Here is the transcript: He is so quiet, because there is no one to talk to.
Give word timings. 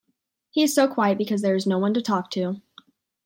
He 0.49 0.63
is 0.63 0.73
so 0.73 0.87
quiet, 0.87 1.19
because 1.19 1.43
there 1.43 1.53
is 1.53 1.67
no 1.67 1.77
one 1.77 1.93
to 1.93 2.01
talk 2.01 2.31
to. 2.31 2.63